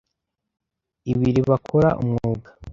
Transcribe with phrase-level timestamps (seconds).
[1.11, 2.49] ibiri bakora umwuga